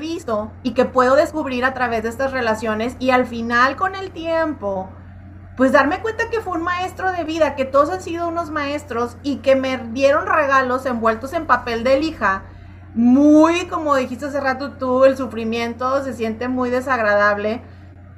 [0.00, 4.10] visto y que puedo descubrir a través de estas relaciones y al final con el
[4.10, 4.88] tiempo,
[5.56, 9.16] pues darme cuenta que fue un maestro de vida, que todos han sido unos maestros
[9.22, 12.42] y que me dieron regalos envueltos en papel de lija.
[12.96, 17.62] Muy, como dijiste hace rato tú, el sufrimiento se siente muy desagradable,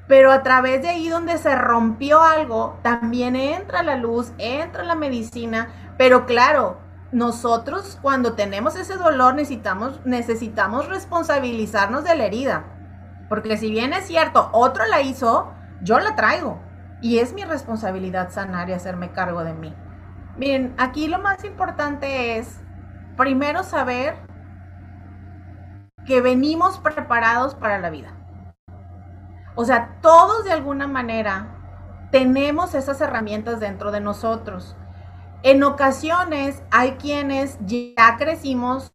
[0.09, 4.95] pero a través de ahí donde se rompió algo, también entra la luz, entra la
[4.95, 6.79] medicina, pero claro,
[7.17, 12.65] nosotros cuando tenemos ese dolor necesitamos, necesitamos responsabilizarnos de la herida.
[13.31, 15.51] Porque si bien es cierto, otro la hizo,
[15.81, 16.61] yo la traigo
[17.01, 19.75] y es mi responsabilidad sanar y hacerme cargo de mí.
[20.37, 22.61] Miren, aquí lo más importante es
[23.17, 24.19] primero saber
[26.05, 28.13] que venimos preparados para la vida.
[29.55, 31.47] O sea, todos de alguna manera
[32.11, 34.77] tenemos esas herramientas dentro de nosotros.
[35.43, 38.93] En ocasiones hay quienes ya crecimos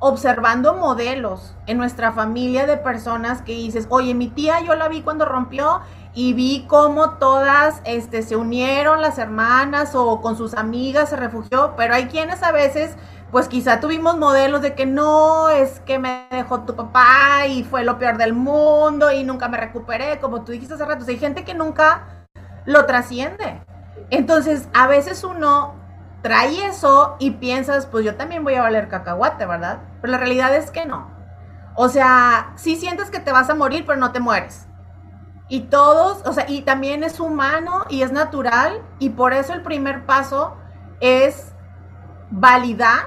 [0.00, 5.02] observando modelos en nuestra familia de personas que dices, oye, mi tía yo la vi
[5.02, 5.80] cuando rompió
[6.14, 11.74] y vi cómo todas este, se unieron, las hermanas o con sus amigas se refugió,
[11.76, 12.96] pero hay quienes a veces,
[13.30, 17.84] pues quizá tuvimos modelos de que no, es que me dejó tu papá y fue
[17.84, 21.44] lo peor del mundo y nunca me recuperé, como tú dijiste hace rato, hay gente
[21.44, 22.26] que nunca
[22.64, 23.60] lo trasciende.
[24.10, 25.74] Entonces, a veces uno
[26.22, 29.78] trae eso y piensas, pues yo también voy a valer cacahuate, ¿verdad?
[30.00, 31.08] Pero la realidad es que no.
[31.76, 34.66] O sea, sí sientes que te vas a morir, pero no te mueres.
[35.48, 39.62] Y todos, o sea, y también es humano y es natural y por eso el
[39.62, 40.56] primer paso
[41.00, 41.52] es
[42.30, 43.06] validar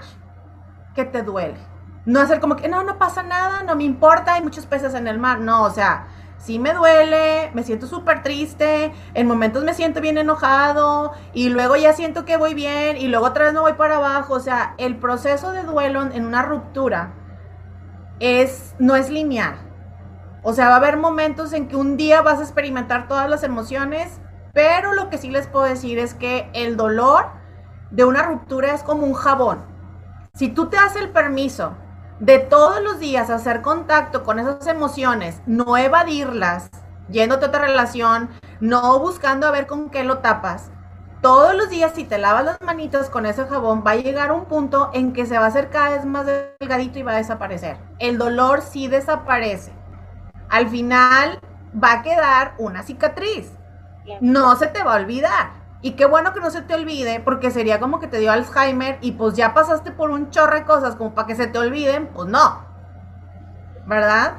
[0.95, 1.57] que te duele.
[2.05, 5.07] No hacer como que, no, no pasa nada, no me importa, hay muchos peces en
[5.07, 5.39] el mar.
[5.39, 6.07] No, o sea,
[6.43, 11.77] sí me duele, me siento súper triste, en momentos me siento bien enojado y luego
[11.77, 14.33] ya siento que voy bien y luego otra vez me voy para abajo.
[14.33, 17.13] O sea, el proceso de duelo en una ruptura
[18.19, 19.55] es, no es lineal.
[20.43, 23.43] O sea, va a haber momentos en que un día vas a experimentar todas las
[23.43, 24.19] emociones,
[24.53, 27.27] pero lo que sí les puedo decir es que el dolor
[27.89, 29.63] de una ruptura es como un jabón.
[30.33, 31.77] Si tú te das el permiso
[32.19, 36.69] de todos los días hacer contacto con esas emociones, no evadirlas,
[37.09, 40.71] yéndote a otra relación, no buscando a ver con qué lo tapas.
[41.21, 44.45] Todos los días, si te lavas las manitas con ese jabón, va a llegar un
[44.45, 46.25] punto en que se va a hacer cada vez más
[46.59, 47.77] delgadito y va a desaparecer.
[47.99, 49.71] El dolor sí desaparece.
[50.49, 51.39] Al final
[51.81, 53.51] va a quedar una cicatriz.
[54.19, 55.62] No se te va a olvidar.
[55.83, 58.97] Y qué bueno que no se te olvide, porque sería como que te dio Alzheimer
[59.01, 62.07] y pues ya pasaste por un chorro de cosas como para que se te olviden,
[62.07, 62.65] pues no.
[63.85, 64.35] ¿Verdad?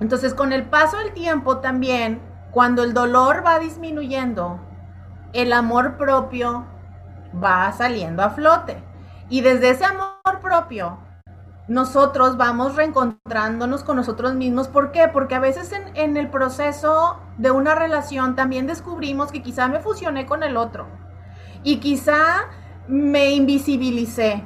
[0.00, 4.58] Entonces, con el paso del tiempo también, cuando el dolor va disminuyendo,
[5.32, 6.66] el amor propio
[7.42, 8.82] va saliendo a flote.
[9.28, 10.98] Y desde ese amor propio
[11.68, 14.68] nosotros vamos reencontrándonos con nosotros mismos.
[14.68, 15.08] ¿Por qué?
[15.08, 20.26] Porque a veces en, el proceso de una relación también descubrimos que quizá me fusioné
[20.26, 20.86] con el otro
[21.62, 22.48] y quizá
[22.88, 24.44] me invisibilicé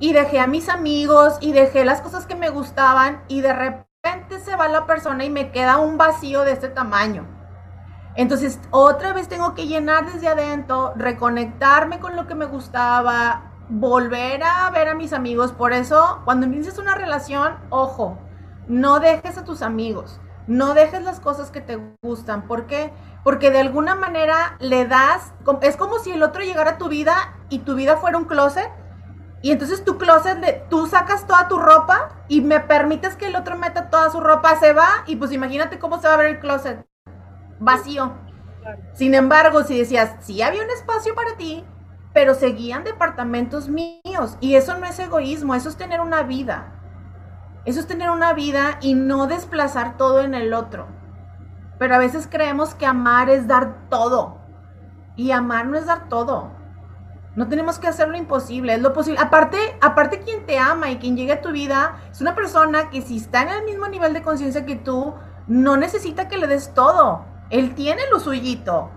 [0.00, 4.40] y dejé a mis amigos y dejé las cosas que me gustaban y de repente
[4.40, 7.24] se va la persona y me queda un vacío de este tamaño.
[8.14, 14.42] Entonces, otra vez tengo que llenar desde adentro, reconectarme con lo que me gustaba, volver
[14.42, 15.52] a ver a mis amigos.
[15.52, 18.18] Por eso, cuando inicies una relación, ojo,
[18.68, 22.42] no dejes a tus amigos, no dejes las cosas que te gustan.
[22.46, 22.92] ¿Por qué?
[23.24, 27.14] Porque de alguna manera le das, es como si el otro llegara a tu vida
[27.48, 28.70] y tu vida fuera un closet.
[29.44, 33.56] Y entonces tu closet, tú sacas toda tu ropa y me permites que el otro
[33.56, 36.38] meta toda su ropa, se va y pues imagínate cómo se va a ver el
[36.38, 36.86] closet
[37.58, 38.12] vacío.
[38.94, 41.64] Sin embargo, si decías, si había un espacio para ti,
[42.12, 44.36] pero seguían departamentos míos.
[44.40, 46.72] Y eso no es egoísmo, eso es tener una vida.
[47.64, 50.86] Eso es tener una vida y no desplazar todo en el otro.
[51.78, 54.38] Pero a veces creemos que amar es dar todo.
[55.16, 56.50] Y amar no es dar todo.
[57.34, 59.18] No tenemos que hacer lo imposible, es lo posible.
[59.20, 63.00] Aparte, aparte quien te ama y quien llega a tu vida es una persona que
[63.00, 65.14] si está en el mismo nivel de conciencia que tú,
[65.46, 67.24] no necesita que le des todo.
[67.48, 68.90] Él tiene lo suyito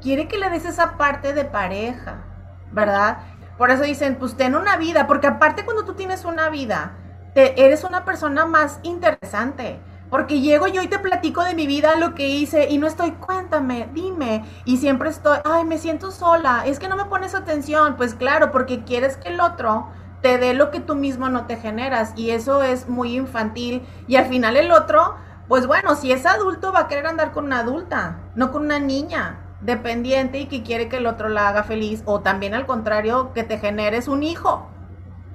[0.00, 2.24] quiere que le des esa parte de pareja,
[2.72, 3.18] ¿verdad?
[3.58, 6.92] Por eso dicen, pues ten una vida, porque aparte cuando tú tienes una vida,
[7.34, 9.80] eres una persona más interesante.
[10.08, 13.12] Porque llego yo y te platico de mi vida, lo que hice, y no estoy,
[13.12, 14.44] cuéntame, dime.
[14.64, 17.96] Y siempre estoy, ay, me siento sola, es que no me pones atención.
[17.96, 19.88] Pues claro, porque quieres que el otro
[20.20, 22.12] te dé lo que tú mismo no te generas.
[22.16, 23.86] Y eso es muy infantil.
[24.08, 25.14] Y al final el otro,
[25.46, 28.80] pues bueno, si es adulto, va a querer andar con una adulta, no con una
[28.80, 33.32] niña dependiente y que quiere que el otro la haga feliz o también al contrario
[33.34, 34.66] que te generes un hijo.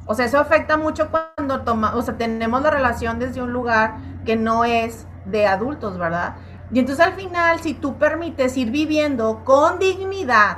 [0.08, 3.96] O sea, eso afecta mucho cuando toma, o sea, tenemos la relación desde un lugar
[4.24, 6.36] que no es de adultos, ¿verdad?
[6.72, 10.58] Y entonces al final, si tú permites ir viviendo con dignidad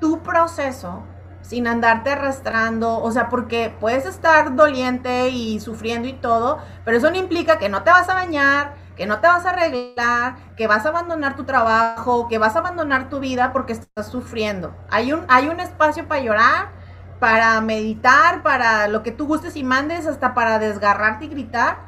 [0.00, 1.02] tu proceso,
[1.42, 7.10] sin andarte arrastrando, o sea, porque puedes estar doliente y sufriendo y todo, pero eso
[7.10, 10.66] no implica que no te vas a bañar, que no te vas a arreglar, que
[10.66, 14.76] vas a abandonar tu trabajo, que vas a abandonar tu vida porque estás sufriendo.
[14.90, 16.72] Hay un, hay un espacio para llorar,
[17.20, 21.78] para meditar, para lo que tú gustes y mandes, hasta para desgarrarte y gritar,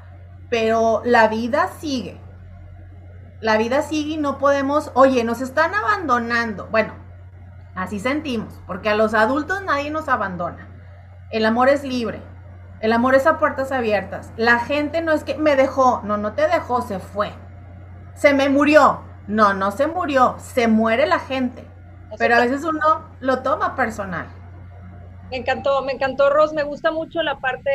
[0.50, 2.20] pero la vida sigue.
[3.40, 6.68] la vida sigue y no podemos, oye, nos están abandonando.
[6.70, 6.94] Bueno,
[7.74, 10.68] así sentimos, porque a los adultos nadie nos abandona.
[11.30, 12.22] El amor es libre,
[12.80, 14.32] el amor es a puertas abiertas.
[14.36, 17.32] La gente no es que me dejó, no, no te dejó, se fue.
[18.14, 21.64] Se me murió, no, no se murió, se muere la gente.
[22.18, 24.26] Pero a veces uno lo toma personal.
[25.30, 26.52] Me encantó, me encantó, Ros.
[26.52, 27.70] Me gusta mucho la parte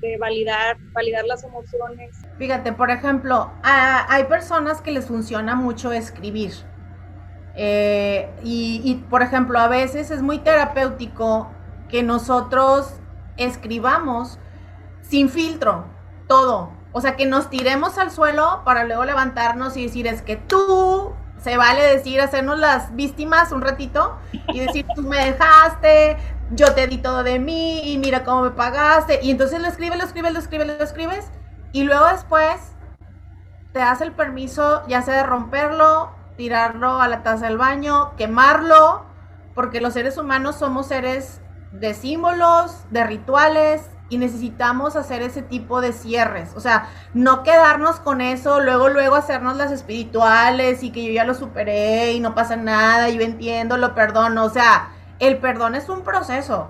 [0.00, 2.16] de, validar, validar las emociones.
[2.38, 6.52] Fíjate, por ejemplo, hay personas que les funciona mucho escribir.
[7.54, 11.50] Eh, y, y, por ejemplo, a veces es muy terapéutico
[11.88, 13.01] que nosotros
[13.36, 14.38] escribamos
[15.02, 15.84] sin filtro,
[16.28, 16.72] todo.
[16.92, 21.12] O sea, que nos tiremos al suelo para luego levantarnos y decir, es que tú,
[21.38, 24.16] se vale decir, hacernos las víctimas un ratito
[24.48, 26.16] y decir, tú me dejaste,
[26.50, 29.20] yo te di todo de mí y mira cómo me pagaste.
[29.22, 31.30] Y entonces lo escribes, lo escribes, lo escribes, lo escribes.
[31.72, 32.72] Y luego después
[33.72, 39.04] te das el permiso ya sea de romperlo, tirarlo a la taza del baño, quemarlo,
[39.54, 41.41] porque los seres humanos somos seres
[41.72, 46.50] de símbolos, de rituales, y necesitamos hacer ese tipo de cierres.
[46.54, 51.24] O sea, no quedarnos con eso, luego, luego hacernos las espirituales y que yo ya
[51.24, 54.44] lo superé y no pasa nada, yo entiendo, lo perdono.
[54.44, 56.68] O sea, el perdón es un proceso.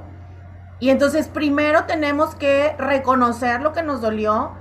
[0.78, 4.53] Y entonces primero tenemos que reconocer lo que nos dolió,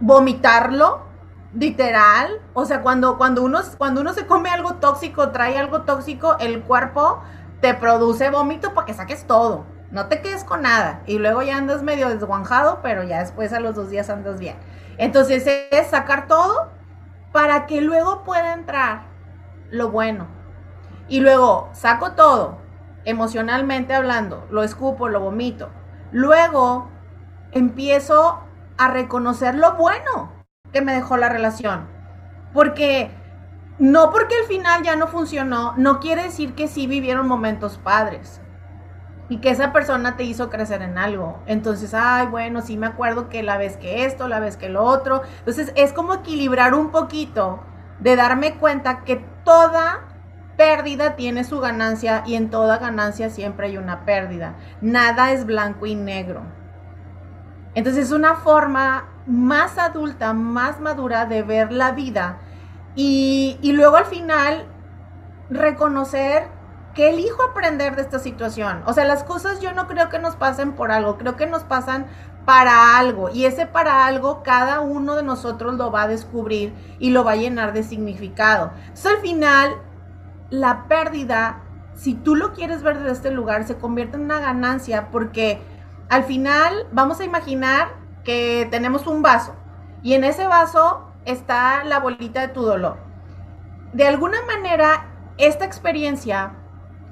[0.00, 1.06] vomitarlo,
[1.54, 2.42] literal.
[2.52, 6.60] O sea, cuando, cuando, uno, cuando uno se come algo tóxico, trae algo tóxico, el
[6.62, 7.22] cuerpo
[7.62, 9.77] te produce vómito para que saques todo.
[9.90, 11.02] No te quedes con nada.
[11.06, 14.56] Y luego ya andas medio desguanjado, pero ya después a los dos días andas bien.
[14.98, 16.70] Entonces es sacar todo
[17.32, 19.02] para que luego pueda entrar
[19.70, 20.26] lo bueno.
[21.08, 22.58] Y luego saco todo,
[23.04, 25.70] emocionalmente hablando, lo escupo, lo vomito.
[26.12, 26.90] Luego
[27.52, 28.40] empiezo
[28.76, 30.32] a reconocer lo bueno
[30.72, 31.86] que me dejó la relación.
[32.52, 33.10] Porque
[33.78, 38.42] no porque al final ya no funcionó, no quiere decir que sí vivieron momentos padres
[39.28, 41.42] y que esa persona te hizo crecer en algo.
[41.46, 44.82] Entonces, ay, bueno, sí me acuerdo que la vez que esto, la vez que lo
[44.82, 45.22] otro.
[45.40, 47.60] Entonces, es como equilibrar un poquito
[48.00, 50.00] de darme cuenta que toda
[50.56, 54.54] pérdida tiene su ganancia y en toda ganancia siempre hay una pérdida.
[54.80, 56.42] Nada es blanco y negro.
[57.74, 62.38] Entonces, es una forma más adulta, más madura de ver la vida
[62.94, 64.64] y, y luego al final
[65.50, 66.57] reconocer
[66.98, 68.82] que elijo aprender de esta situación.
[68.84, 71.62] O sea, las cosas yo no creo que nos pasen por algo, creo que nos
[71.62, 72.08] pasan
[72.44, 73.30] para algo.
[73.30, 77.32] Y ese para algo cada uno de nosotros lo va a descubrir y lo va
[77.32, 78.72] a llenar de significado.
[78.80, 79.76] Entonces al final,
[80.50, 81.60] la pérdida,
[81.94, 85.62] si tú lo quieres ver desde este lugar, se convierte en una ganancia porque
[86.08, 87.90] al final vamos a imaginar
[88.24, 89.54] que tenemos un vaso
[90.02, 92.96] y en ese vaso está la bolita de tu dolor.
[93.92, 96.54] De alguna manera, esta experiencia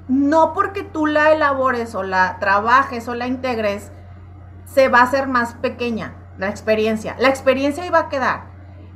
[0.07, 3.91] no porque tú la elabores o la trabajes o la integres,
[4.65, 7.15] se va a hacer más pequeña la experiencia.
[7.19, 8.45] La experiencia iba a quedar.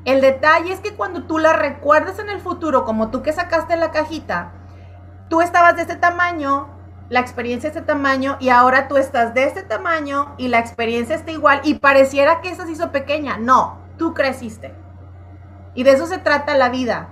[0.05, 3.76] El detalle es que cuando tú la recuerdes en el futuro, como tú que sacaste
[3.76, 4.51] la cajita,
[5.30, 6.70] tú estabas de este tamaño,
[7.09, 10.59] la experiencia es de este tamaño y ahora tú estás de este tamaño y la
[10.59, 13.38] experiencia está igual y pareciera que esa se hizo pequeña.
[13.38, 14.74] No, tú creciste.
[15.74, 17.09] Y de eso se trata la vida,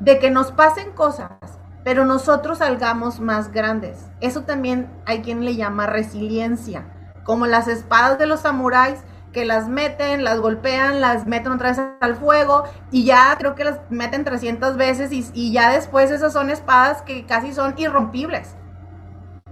[0.00, 1.30] de que nos pasen cosas
[1.88, 4.10] pero nosotros salgamos más grandes.
[4.20, 6.84] Eso también hay quien le llama resiliencia,
[7.24, 8.98] como las espadas de los samuráis
[9.32, 13.64] que las meten, las golpean, las meten otra vez al fuego y ya creo que
[13.64, 18.54] las meten 300 veces y, ya después esas son espadas que casi son irrompibles.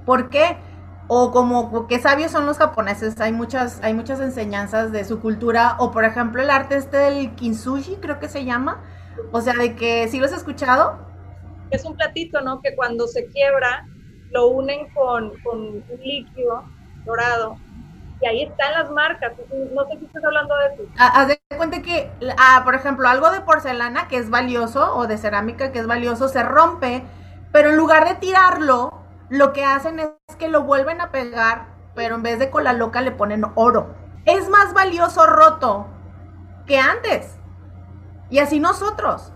[0.05, 0.59] ¿Por qué?
[1.07, 5.77] O como qué sabios son los japoneses, hay muchas, hay muchas enseñanzas de su cultura,
[5.79, 8.83] o por ejemplo el arte este del kintsugi, creo que se llama,
[9.33, 11.06] o sea, de que si lo has escuchado,
[11.71, 12.61] es un platito, ¿no?
[12.61, 13.87] Que cuando se quiebra,
[14.31, 16.65] lo unen con, un líquido
[17.05, 17.57] dorado.
[18.21, 19.33] Y ahí están las marcas.
[19.73, 20.83] No sé si estás hablando de eso.
[20.99, 25.07] Ah, haz de cuenta que, ah, por ejemplo, algo de porcelana que es valioso o
[25.07, 27.05] de cerámica que es valioso se rompe,
[27.53, 32.15] pero en lugar de tirarlo, lo que hacen es que lo vuelven a pegar, pero
[32.17, 33.95] en vez de con la loca le ponen oro.
[34.25, 35.87] Es más valioso roto
[36.67, 37.39] que antes.
[38.31, 39.33] Y así nosotros.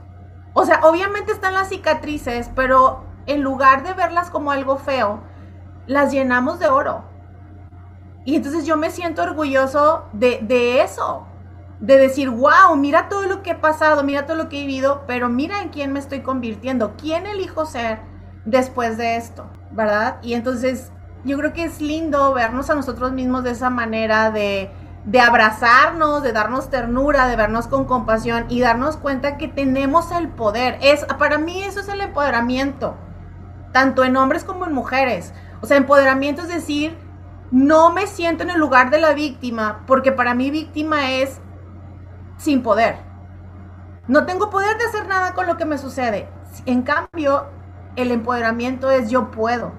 [0.61, 5.23] O sea, obviamente están las cicatrices, pero en lugar de verlas como algo feo,
[5.87, 7.03] las llenamos de oro.
[8.27, 11.27] Y entonces yo me siento orgulloso de, eso,
[11.81, 15.05] de decir, wow, mira todo lo que he pasado, mira todo lo que he vivido,
[15.07, 18.01] pero mira en quién me estoy convirtiendo, quién elijo ser
[18.45, 20.19] después de esto, ¿verdad?
[20.21, 20.93] Y entonces
[21.25, 24.71] yo creo que es lindo vernos a nosotros mismos de esa manera de
[25.05, 30.29] de abrazarnos, de darnos ternura, de vernos con compasión y darnos cuenta que tenemos el
[30.29, 30.79] poder.
[30.83, 32.97] Es, para mí eso es el empoderamiento,
[33.73, 35.33] tanto en hombres como en mujeres.
[35.63, 36.97] O sea, empoderamiento es decir,
[37.51, 41.41] no me siento en el lugar de la víctima, porque para mí víctima es
[42.37, 42.97] sin poder.
[44.07, 46.29] No tengo poder de hacer nada con lo que me sucede.
[46.67, 47.47] En cambio,
[47.97, 49.73] el empoderamiento es yo puedo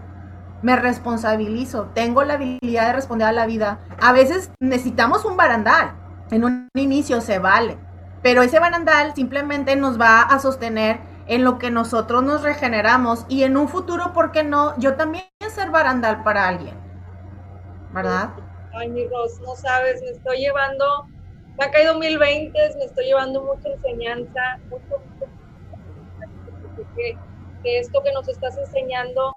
[0.62, 3.80] me responsabilizo, tengo la habilidad de responder a la vida.
[3.99, 5.93] A veces necesitamos un barandal,
[6.30, 7.78] en un inicio se vale,
[8.22, 13.43] pero ese barandal simplemente nos va a sostener en lo que nosotros nos regeneramos y
[13.43, 14.78] en un futuro, ¿por qué no?
[14.78, 16.76] Yo también ser barandal para alguien,
[17.93, 18.30] ¿verdad?
[18.74, 21.07] Ay, mi Ros, no sabes, me estoy llevando,
[21.57, 25.01] me ha caído mil veintes, me estoy llevando mucha enseñanza, mucho,
[26.95, 27.18] que,
[27.64, 29.36] que esto que nos estás enseñando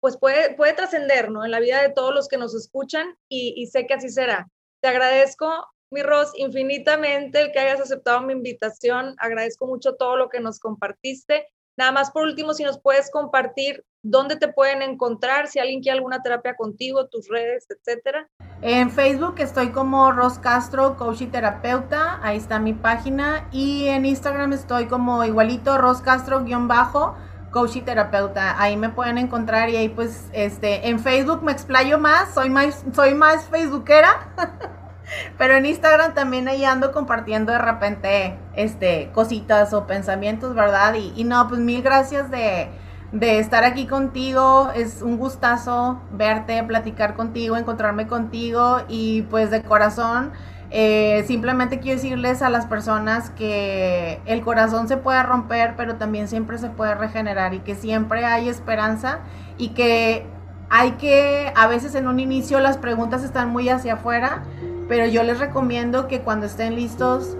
[0.00, 1.44] pues puede, puede trascender, ¿no?
[1.44, 4.48] En la vida de todos los que nos escuchan y, sé que así será.
[4.80, 9.14] Te agradezco, mi Ros, infinitamente el que hayas aceptado mi invitación.
[9.18, 11.46] Agradezco mucho todo lo que nos compartiste.
[11.78, 15.98] Nada más por último, si nos puedes compartir dónde te pueden encontrar, si alguien quiere
[15.98, 18.28] alguna terapia contigo, tus redes, etcétera.
[18.62, 23.48] En Facebook estoy como Ros Castro, coach y terapeuta, ahí está mi página.
[23.52, 27.14] Y en Instagram estoy como igualito, Ros Castro guion bajo
[27.56, 28.60] coach y terapeuta.
[28.60, 32.84] Ahí me pueden encontrar y ahí pues este en Facebook me explayo más, soy más
[32.92, 34.28] soy más facebookera.
[35.38, 40.92] Pero en Instagram también ahí ando compartiendo de repente este cositas o pensamientos, ¿verdad?
[40.96, 42.68] Y, y no, pues mil gracias de,
[43.12, 44.70] de estar aquí contigo.
[44.74, 50.32] Es un gustazo verte, platicar contigo, encontrarme contigo y pues de corazón
[50.70, 56.28] eh, simplemente quiero decirles a las personas que el corazón se puede romper, pero también
[56.28, 59.20] siempre se puede regenerar y que siempre hay esperanza
[59.58, 60.26] y que
[60.68, 64.42] hay que, a veces en un inicio las preguntas están muy hacia afuera,
[64.88, 67.36] pero yo les recomiendo que cuando estén listos,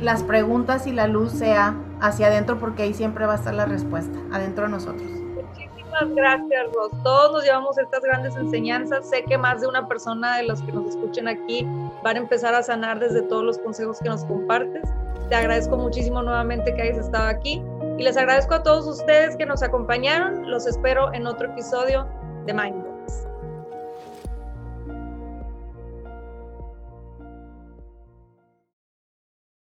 [0.00, 3.66] las preguntas y la luz sea hacia adentro porque ahí siempre va a estar la
[3.66, 5.25] respuesta, adentro de nosotros
[6.14, 6.90] gracias, Ros.
[7.02, 9.08] Todos nos llevamos estas grandes enseñanzas.
[9.08, 11.66] Sé que más de una persona de los que nos escuchen aquí
[12.02, 14.88] van a empezar a sanar desde todos los consejos que nos compartes.
[15.28, 17.62] Te agradezco muchísimo nuevamente que hayas estado aquí
[17.98, 20.50] y les agradezco a todos ustedes que nos acompañaron.
[20.50, 22.06] Los espero en otro episodio
[22.46, 22.85] de Mind.